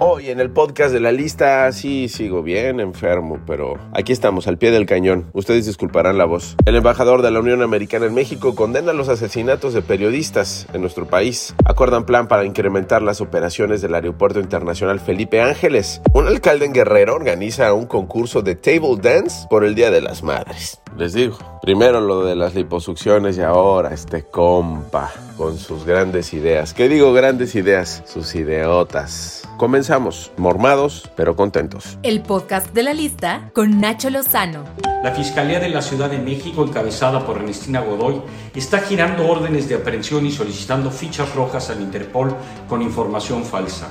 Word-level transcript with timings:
Hoy 0.00 0.30
en 0.30 0.38
el 0.38 0.52
podcast 0.52 0.92
de 0.92 1.00
la 1.00 1.10
lista 1.10 1.72
sí 1.72 2.08
sigo 2.08 2.44
bien 2.44 2.78
enfermo, 2.78 3.40
pero 3.44 3.80
aquí 3.92 4.12
estamos 4.12 4.46
al 4.46 4.56
pie 4.56 4.70
del 4.70 4.86
cañón. 4.86 5.28
Ustedes 5.32 5.66
disculparán 5.66 6.16
la 6.16 6.24
voz. 6.24 6.54
El 6.66 6.76
embajador 6.76 7.20
de 7.20 7.32
la 7.32 7.40
Unión 7.40 7.62
Americana 7.62 8.06
en 8.06 8.14
México 8.14 8.54
condena 8.54 8.92
los 8.92 9.08
asesinatos 9.08 9.74
de 9.74 9.82
periodistas 9.82 10.68
en 10.72 10.82
nuestro 10.82 11.08
país. 11.08 11.52
Acuerdan 11.64 12.06
plan 12.06 12.28
para 12.28 12.44
incrementar 12.44 13.02
las 13.02 13.20
operaciones 13.20 13.82
del 13.82 13.92
Aeropuerto 13.92 14.38
Internacional 14.38 15.00
Felipe 15.00 15.40
Ángeles. 15.40 16.00
Un 16.14 16.28
alcalde 16.28 16.66
en 16.66 16.74
Guerrero 16.74 17.16
organiza 17.16 17.72
un 17.72 17.86
concurso 17.86 18.40
de 18.40 18.54
table 18.54 18.98
dance 19.02 19.48
por 19.50 19.64
el 19.64 19.74
Día 19.74 19.90
de 19.90 20.00
las 20.00 20.22
Madres. 20.22 20.80
Les 20.96 21.12
digo, 21.12 21.38
primero 21.68 22.00
lo 22.00 22.24
de 22.24 22.34
las 22.34 22.54
liposucciones 22.54 23.36
y 23.36 23.42
ahora 23.42 23.92
este 23.92 24.22
compa 24.22 25.12
con 25.36 25.58
sus 25.58 25.84
grandes 25.84 26.32
ideas. 26.32 26.72
¿Qué 26.72 26.88
digo 26.88 27.12
grandes 27.12 27.54
ideas? 27.54 28.02
Sus 28.06 28.34
ideotas. 28.36 29.46
Comenzamos, 29.58 30.32
mormados 30.38 31.10
pero 31.14 31.36
contentos. 31.36 31.98
El 32.02 32.22
podcast 32.22 32.72
de 32.72 32.84
la 32.84 32.94
lista 32.94 33.50
con 33.52 33.82
Nacho 33.82 34.08
Lozano. 34.08 34.64
La 35.04 35.12
Fiscalía 35.12 35.60
de 35.60 35.68
la 35.68 35.82
Ciudad 35.82 36.08
de 36.08 36.16
México, 36.16 36.64
encabezada 36.64 37.26
por 37.26 37.36
Ernestina 37.36 37.80
Godoy, 37.80 38.22
está 38.54 38.78
girando 38.78 39.28
órdenes 39.28 39.68
de 39.68 39.74
aprehensión 39.74 40.24
y 40.24 40.32
solicitando 40.32 40.90
fichas 40.90 41.34
rojas 41.34 41.68
al 41.68 41.82
Interpol 41.82 42.34
con 42.66 42.80
información 42.80 43.44
falsa 43.44 43.90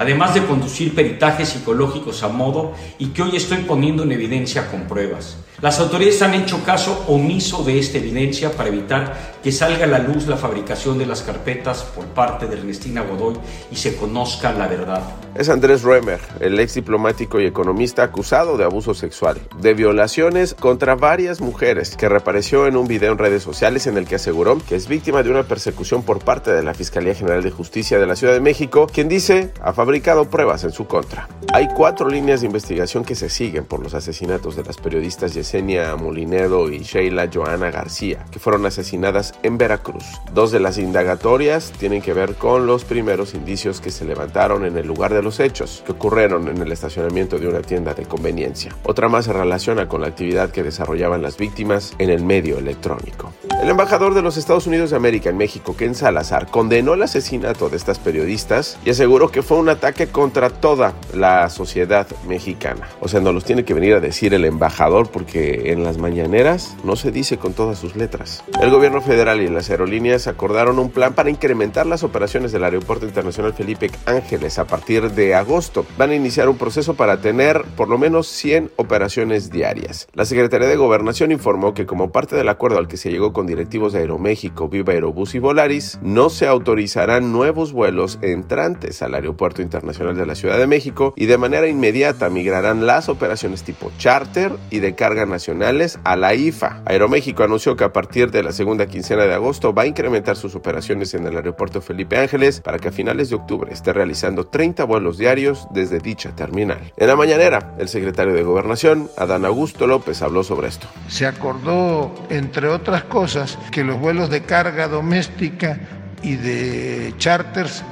además 0.00 0.32
de 0.32 0.46
conducir 0.46 0.94
peritajes 0.94 1.50
psicológicos 1.50 2.22
a 2.22 2.28
modo 2.28 2.72
y 2.98 3.08
que 3.08 3.20
hoy 3.20 3.36
estoy 3.36 3.58
poniendo 3.58 4.04
en 4.04 4.12
evidencia 4.12 4.70
con 4.70 4.84
pruebas. 4.84 5.36
Las 5.62 5.78
autoridades 5.78 6.22
han 6.22 6.32
hecho 6.32 6.64
caso 6.64 7.04
omiso 7.06 7.62
de 7.62 7.78
esta 7.78 7.98
evidencia 7.98 8.50
para 8.50 8.70
evitar 8.70 9.38
que 9.42 9.52
salga 9.52 9.84
a 9.84 9.88
la 9.88 9.98
luz 9.98 10.26
la 10.26 10.38
fabricación 10.38 10.96
de 10.96 11.04
las 11.04 11.20
carpetas 11.20 11.82
por 11.82 12.06
parte 12.06 12.46
de 12.46 12.56
Ernestina 12.56 13.02
Godoy 13.02 13.34
y 13.70 13.76
se 13.76 13.94
conozca 13.94 14.52
la 14.52 14.66
verdad. 14.68 15.02
Es 15.34 15.50
Andrés 15.50 15.82
Roemer, 15.82 16.18
el 16.40 16.58
ex 16.58 16.74
diplomático 16.74 17.40
y 17.40 17.46
economista 17.46 18.02
acusado 18.02 18.56
de 18.56 18.64
abuso 18.64 18.94
sexual, 18.94 19.38
de 19.60 19.74
violaciones 19.74 20.54
contra 20.54 20.94
varias 20.94 21.42
mujeres, 21.42 21.94
que 21.94 22.08
reapareció 22.08 22.66
en 22.66 22.76
un 22.76 22.88
video 22.88 23.12
en 23.12 23.18
redes 23.18 23.42
sociales 23.42 23.86
en 23.86 23.98
el 23.98 24.06
que 24.06 24.14
aseguró 24.14 24.58
que 24.66 24.76
es 24.76 24.88
víctima 24.88 25.22
de 25.22 25.30
una 25.30 25.42
persecución 25.42 26.02
por 26.02 26.20
parte 26.20 26.52
de 26.52 26.62
la 26.62 26.72
Fiscalía 26.72 27.14
General 27.14 27.42
de 27.42 27.50
Justicia 27.50 27.98
de 27.98 28.06
la 28.06 28.16
Ciudad 28.16 28.32
de 28.32 28.40
México, 28.40 28.86
quien 28.92 29.08
dice 29.08 29.52
ha 29.62 29.74
fabricado 29.74 30.30
pruebas 30.30 30.64
en 30.64 30.72
su 30.72 30.86
contra. 30.86 31.28
Hay 31.52 31.66
cuatro 31.66 32.08
líneas 32.08 32.42
de 32.42 32.46
investigación 32.46 33.04
que 33.04 33.16
se 33.16 33.28
siguen 33.28 33.64
por 33.64 33.82
los 33.82 33.94
asesinatos 33.94 34.54
de 34.54 34.62
las 34.62 34.76
periodistas 34.76 35.34
Yesenia 35.34 35.96
Molinedo 35.96 36.70
y 36.70 36.78
Sheila 36.78 37.28
Joana 37.32 37.72
García, 37.72 38.24
que 38.30 38.38
fueron 38.38 38.66
asesinadas 38.66 39.34
en 39.42 39.58
Veracruz. 39.58 40.04
Dos 40.32 40.52
de 40.52 40.60
las 40.60 40.78
indagatorias 40.78 41.72
tienen 41.72 42.02
que 42.02 42.12
ver 42.12 42.36
con 42.36 42.68
los 42.68 42.84
primeros 42.84 43.34
indicios 43.34 43.80
que 43.80 43.90
se 43.90 44.04
levantaron 44.04 44.64
en 44.64 44.78
el 44.78 44.86
lugar 44.86 45.12
de 45.12 45.24
los 45.24 45.40
hechos, 45.40 45.82
que 45.84 45.90
ocurrieron 45.90 46.46
en 46.46 46.58
el 46.58 46.70
estacionamiento 46.70 47.36
de 47.36 47.48
una 47.48 47.62
tienda 47.62 47.94
de 47.94 48.04
conveniencia. 48.04 48.72
Otra 48.84 49.08
más 49.08 49.24
se 49.24 49.32
relaciona 49.32 49.88
con 49.88 50.02
la 50.02 50.06
actividad 50.06 50.52
que 50.52 50.62
desarrollaban 50.62 51.20
las 51.20 51.36
víctimas 51.36 51.94
en 51.98 52.10
el 52.10 52.22
medio 52.22 52.58
electrónico. 52.58 53.32
El 53.60 53.68
embajador 53.68 54.14
de 54.14 54.22
los 54.22 54.36
Estados 54.36 54.68
Unidos 54.68 54.90
de 54.90 54.96
América 54.96 55.30
en 55.30 55.36
México, 55.36 55.74
Ken 55.76 55.96
Salazar, 55.96 56.46
condenó 56.46 56.94
el 56.94 57.02
asesinato 57.02 57.68
de 57.68 57.76
estas 57.76 57.98
periodistas 57.98 58.78
y 58.84 58.90
aseguró 58.90 59.32
que 59.32 59.42
fue 59.42 59.58
un 59.58 59.68
ataque 59.68 60.06
contra 60.06 60.48
toda 60.48 60.94
la 61.12 61.39
sociedad 61.48 62.06
mexicana. 62.28 62.88
O 63.00 63.08
sea, 63.08 63.20
no 63.20 63.32
los 63.32 63.44
tiene 63.44 63.64
que 63.64 63.74
venir 63.74 63.94
a 63.94 64.00
decir 64.00 64.34
el 64.34 64.44
embajador 64.44 65.10
porque 65.10 65.72
en 65.72 65.84
las 65.84 65.98
mañaneras 65.98 66.76
no 66.84 66.96
se 66.96 67.10
dice 67.10 67.38
con 67.38 67.52
todas 67.52 67.78
sus 67.78 67.96
letras. 67.96 68.44
El 68.60 68.70
gobierno 68.70 69.00
federal 69.00 69.40
y 69.40 69.48
las 69.48 69.70
aerolíneas 69.70 70.26
acordaron 70.26 70.78
un 70.78 70.90
plan 70.90 71.14
para 71.14 71.30
incrementar 71.30 71.86
las 71.86 72.02
operaciones 72.02 72.52
del 72.52 72.64
Aeropuerto 72.64 73.06
Internacional 73.06 73.54
Felipe 73.54 73.90
Ángeles 74.06 74.58
a 74.58 74.66
partir 74.66 75.10
de 75.12 75.34
agosto. 75.34 75.86
Van 75.96 76.10
a 76.10 76.14
iniciar 76.14 76.48
un 76.48 76.58
proceso 76.58 76.94
para 76.94 77.20
tener 77.20 77.62
por 77.76 77.88
lo 77.88 77.98
menos 77.98 78.26
100 78.26 78.72
operaciones 78.76 79.50
diarias. 79.50 80.08
La 80.14 80.24
Secretaría 80.24 80.68
de 80.68 80.76
Gobernación 80.76 81.32
informó 81.32 81.74
que 81.74 81.86
como 81.86 82.12
parte 82.12 82.36
del 82.36 82.48
acuerdo 82.48 82.78
al 82.78 82.88
que 82.88 82.96
se 82.96 83.10
llegó 83.10 83.32
con 83.32 83.46
directivos 83.46 83.92
de 83.92 84.00
Aeroméxico, 84.00 84.68
Viva 84.68 84.92
Aerobús 84.92 85.34
y 85.34 85.38
Volaris, 85.38 85.98
no 86.02 86.30
se 86.30 86.46
autorizarán 86.46 87.32
nuevos 87.32 87.72
vuelos 87.72 88.18
entrantes 88.22 89.02
al 89.02 89.14
Aeropuerto 89.14 89.62
Internacional 89.62 90.16
de 90.16 90.26
la 90.26 90.34
Ciudad 90.34 90.58
de 90.58 90.66
México 90.66 91.12
y 91.16 91.26
de 91.30 91.38
manera 91.38 91.68
inmediata 91.68 92.28
migrarán 92.28 92.86
las 92.86 93.08
operaciones 93.08 93.62
tipo 93.62 93.92
charter 93.98 94.50
y 94.68 94.80
de 94.80 94.96
carga 94.96 95.26
nacionales 95.26 96.00
a 96.02 96.16
la 96.16 96.34
IFA. 96.34 96.82
Aeroméxico 96.86 97.44
anunció 97.44 97.76
que 97.76 97.84
a 97.84 97.92
partir 97.92 98.32
de 98.32 98.42
la 98.42 98.50
segunda 98.50 98.86
quincena 98.86 99.22
de 99.26 99.34
agosto 99.34 99.72
va 99.72 99.82
a 99.82 99.86
incrementar 99.86 100.36
sus 100.36 100.56
operaciones 100.56 101.14
en 101.14 101.28
el 101.28 101.36
Aeropuerto 101.36 101.80
Felipe 101.80 102.18
Ángeles 102.18 102.60
para 102.60 102.80
que 102.80 102.88
a 102.88 102.90
finales 102.90 103.30
de 103.30 103.36
octubre 103.36 103.72
esté 103.72 103.92
realizando 103.92 104.48
30 104.48 104.82
vuelos 104.82 105.18
diarios 105.18 105.68
desde 105.70 106.00
dicha 106.00 106.34
terminal. 106.34 106.92
En 106.96 107.06
la 107.06 107.14
mañanera, 107.14 107.76
el 107.78 107.86
secretario 107.86 108.34
de 108.34 108.42
Gobernación, 108.42 109.08
Adán 109.16 109.44
Augusto 109.44 109.86
López, 109.86 110.22
habló 110.22 110.42
sobre 110.42 110.66
esto. 110.66 110.88
Se 111.06 111.26
acordó, 111.26 112.12
entre 112.28 112.66
otras 112.66 113.04
cosas, 113.04 113.56
que 113.70 113.84
los 113.84 114.00
vuelos 114.00 114.30
de 114.30 114.42
carga 114.42 114.88
doméstica 114.88 115.78
y 116.24 116.34
de 116.34 117.14
charters 117.18 117.84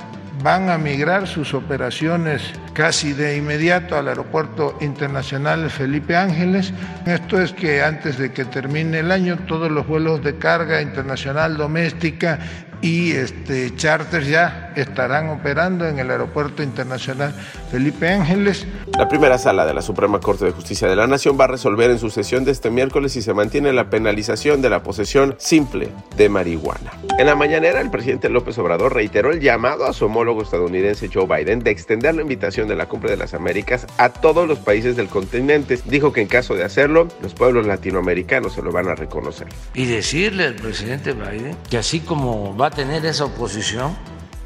van 0.43 0.71
a 0.71 0.79
migrar 0.79 1.27
sus 1.27 1.55
operaciones 1.55 2.43
casi 2.73 3.13
de 3.13 3.37
inmediato 3.37 3.97
al 3.97 4.09
Aeropuerto 4.09 4.79
Internacional 4.81 5.69
Felipe 5.71 6.17
Ángeles. 6.17 6.73
Esto 7.07 7.41
es 7.41 7.53
que 7.53 7.83
antes 7.83 8.19
de 8.19 8.33
que 8.33 8.45
termine 8.45 9.01
el 9.01 9.11
año 9.11 9.37
todos 9.47 9.71
los 9.71 9.87
vuelos 9.87 10.23
de 10.23 10.37
carga 10.37 10.81
internacional 10.81 11.57
doméstica 11.57 12.39
y 12.81 13.13
este, 13.13 13.75
charters 13.75 14.29
ya 14.29 14.68
estarán 14.81 15.29
operando 15.31 15.87
en 15.87 15.99
el 15.99 16.11
Aeropuerto 16.11 16.63
Internacional 16.63 17.35
Felipe 17.71 18.09
Ángeles. 18.09 18.67
La 18.97 19.09
primera 19.09 19.39
sala 19.39 19.67
de 19.67 19.75
la 19.75 19.83
Suprema 19.83 20.21
Corte 20.21 20.45
de 20.45 20.53
Justicia 20.53 20.89
de 20.89 20.97
la 20.97 21.07
Nación 21.07 21.39
va 21.39 21.45
a 21.45 21.49
resolver 21.49 21.91
en 21.91 21.99
su 21.99 22.11
sesión 22.11 22.45
de 22.45 22.53
este 22.53 22.71
miércoles 22.71 23.13
si 23.13 23.23
se 23.23 23.35
mantiene 23.35 23.73
la 23.73 23.91
penalización 23.91 24.63
de 24.63 24.71
la 24.71 24.83
posesión 24.83 25.35
simple 25.39 25.89
de 26.17 26.29
marihuana. 26.29 26.93
En 27.19 27.27
la 27.27 27.35
mañanera, 27.35 27.81
el 27.81 27.91
presidente 27.91 28.29
López 28.29 28.59
Obrador 28.59 28.95
reiteró 28.95 29.33
el 29.33 29.41
llamado 29.41 29.87
a 29.87 29.93
su 29.93 30.07
homólogo 30.07 30.43
estadounidense 30.43 31.11
Joe 31.13 31.27
Biden 31.27 31.61
de 31.61 31.71
extender 31.71 32.15
la 32.15 32.23
invitación 32.23 32.69
de 32.69 32.77
la 32.77 32.87
Cumbre 32.87 33.11
de 33.11 33.17
las 33.17 33.35
Américas 33.35 33.87
a 33.99 34.09
todos 34.11 34.49
los 34.49 34.59
países 34.59 34.97
del 34.97 35.09
continente. 35.09 35.79
Dijo 35.87 36.13
que 36.13 36.21
en 36.21 36.29
caso 36.29 36.55
de 36.55 36.65
hacerlo, 36.65 37.09
los 37.23 37.35
pueblos 37.35 37.67
latinoamericanos 37.67 38.53
se 38.53 38.63
lo 38.63 38.73
van 38.73 38.89
a 38.89 38.95
reconocer. 38.95 39.49
Y 39.75 39.87
decirle 39.87 40.45
al 40.45 40.55
presidente 40.55 41.13
Biden 41.13 41.57
que 41.69 41.79
así 41.79 42.01
como 42.01 42.57
va 42.57 42.69
a 42.69 42.71
tener 42.71 43.05
esa 43.07 43.25
oposición, 43.25 43.97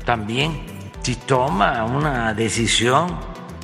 también 0.04 0.64
si 1.02 1.16
toma 1.16 1.84
una 1.84 2.34
decisión 2.34 3.18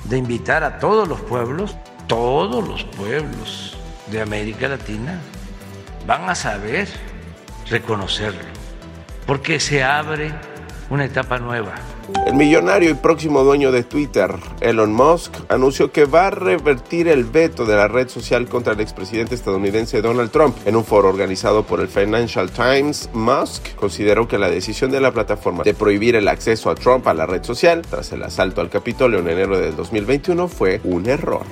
de 0.04 0.18
invitar 0.18 0.64
a 0.64 0.78
todos 0.78 1.06
los 1.06 1.20
pueblos, 1.20 1.76
todos 2.06 2.66
los 2.66 2.84
pueblos 2.84 3.76
de 4.10 4.20
América 4.20 4.68
Latina 4.68 5.20
van 6.06 6.28
a 6.28 6.34
saber 6.34 6.88
reconocerlo 7.68 8.58
porque 9.26 9.60
se 9.60 9.84
abre 9.84 10.32
una 10.88 11.04
etapa 11.04 11.38
nueva. 11.38 11.74
El 12.26 12.34
millonario 12.34 12.90
y 12.90 12.94
próximo 12.94 13.44
dueño 13.44 13.70
de 13.70 13.82
Twitter, 13.82 14.34
Elon 14.60 14.92
Musk, 14.92 15.32
anunció 15.48 15.92
que 15.92 16.04
va 16.04 16.28
a 16.28 16.30
revertir 16.30 17.08
el 17.08 17.24
veto 17.24 17.66
de 17.66 17.76
la 17.76 17.88
red 17.88 18.08
social 18.08 18.48
contra 18.48 18.72
el 18.72 18.80
expresidente 18.80 19.34
estadounidense 19.34 20.00
Donald 20.00 20.30
Trump. 20.30 20.56
En 20.64 20.76
un 20.76 20.84
foro 20.84 21.08
organizado 21.08 21.64
por 21.64 21.80
el 21.80 21.88
Financial 21.88 22.50
Times, 22.50 23.10
Musk 23.12 23.74
consideró 23.74 24.26
que 24.26 24.38
la 24.38 24.48
decisión 24.48 24.90
de 24.90 25.00
la 25.00 25.12
plataforma 25.12 25.64
de 25.64 25.74
prohibir 25.74 26.16
el 26.16 26.28
acceso 26.28 26.70
a 26.70 26.74
Trump 26.74 27.06
a 27.08 27.14
la 27.14 27.26
red 27.26 27.42
social 27.44 27.82
tras 27.82 28.12
el 28.12 28.22
asalto 28.22 28.60
al 28.60 28.70
Capitolio 28.70 29.18
en 29.18 29.28
enero 29.28 29.58
del 29.58 29.76
2021 29.76 30.48
fue 30.48 30.80
un 30.84 31.08
error. 31.08 31.46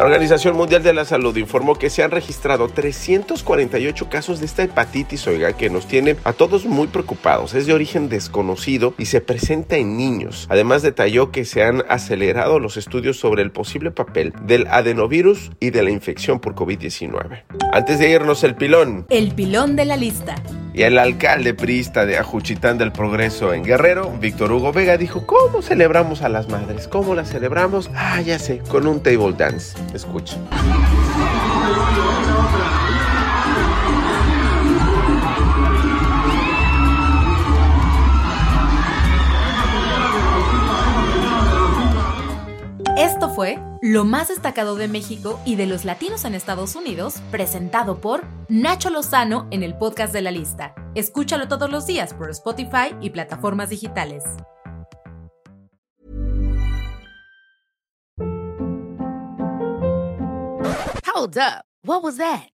La 0.00 0.06
Organización 0.06 0.56
Mundial 0.56 0.82
de 0.82 0.94
la 0.94 1.04
Salud 1.04 1.36
informó 1.36 1.74
que 1.74 1.90
se 1.90 2.02
han 2.02 2.10
registrado 2.10 2.68
348 2.68 4.08
casos 4.08 4.40
de 4.40 4.46
esta 4.46 4.62
hepatitis, 4.62 5.26
oiga, 5.26 5.52
que 5.52 5.68
nos 5.68 5.86
tiene 5.86 6.16
a 6.24 6.32
todos 6.32 6.64
muy 6.64 6.86
preocupados. 6.86 7.52
Es 7.52 7.66
de 7.66 7.74
origen 7.74 8.08
desconocido 8.08 8.94
y 8.96 9.06
se 9.06 9.20
presenta 9.20 9.76
en 9.76 9.99
niños. 10.00 10.46
Además 10.50 10.82
detalló 10.82 11.30
que 11.30 11.44
se 11.44 11.62
han 11.62 11.84
acelerado 11.88 12.58
los 12.58 12.76
estudios 12.76 13.18
sobre 13.18 13.42
el 13.42 13.50
posible 13.52 13.90
papel 13.90 14.32
del 14.42 14.66
adenovirus 14.68 15.50
y 15.60 15.70
de 15.70 15.82
la 15.82 15.90
infección 15.90 16.40
por 16.40 16.54
COVID-19. 16.54 17.44
Antes 17.72 17.98
de 17.98 18.10
irnos 18.10 18.42
el 18.42 18.54
pilón. 18.56 19.06
El 19.10 19.34
pilón 19.34 19.76
de 19.76 19.84
la 19.84 19.96
lista. 19.96 20.34
Y 20.72 20.82
el 20.82 20.98
alcalde 20.98 21.52
priista 21.52 22.06
de 22.06 22.16
Ajuchitán 22.16 22.78
del 22.78 22.92
Progreso 22.92 23.52
en 23.52 23.62
Guerrero, 23.62 24.10
Víctor 24.20 24.52
Hugo 24.52 24.72
Vega, 24.72 24.96
dijo, 24.96 25.26
¿cómo 25.26 25.62
celebramos 25.62 26.22
a 26.22 26.28
las 26.28 26.48
madres? 26.48 26.88
¿Cómo 26.88 27.14
las 27.14 27.30
celebramos? 27.30 27.90
Ah, 27.94 28.20
ya 28.22 28.38
sé, 28.38 28.58
con 28.68 28.86
un 28.86 29.02
table 29.02 29.34
dance. 29.36 29.76
Escucha. 29.92 30.38
fue 43.40 43.58
Lo 43.80 44.04
más 44.04 44.28
destacado 44.28 44.76
de 44.76 44.86
México 44.86 45.40
y 45.46 45.56
de 45.56 45.64
los 45.64 45.86
latinos 45.86 46.26
en 46.26 46.34
Estados 46.34 46.76
Unidos, 46.76 47.22
presentado 47.30 47.98
por 48.02 48.26
Nacho 48.50 48.90
Lozano 48.90 49.48
en 49.50 49.62
el 49.62 49.78
podcast 49.78 50.12
de 50.12 50.20
la 50.20 50.30
lista. 50.30 50.74
Escúchalo 50.94 51.48
todos 51.48 51.70
los 51.70 51.86
días 51.86 52.12
por 52.12 52.28
Spotify 52.28 52.94
y 53.00 53.08
plataformas 53.08 53.70
digitales. 53.70 54.24
Hold 61.06 61.38
up, 61.38 61.64
what 61.82 62.02
was 62.02 62.18
that? 62.18 62.59